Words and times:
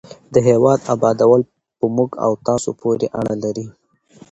د 0.33 0.35
هېواد 0.47 0.79
ابادول 0.93 1.41
په 1.79 1.85
موږ 1.95 2.11
او 2.25 2.31
تاسو 2.47 2.69
پورې 2.81 3.07
اړه 3.19 3.35
لري. 3.43 3.65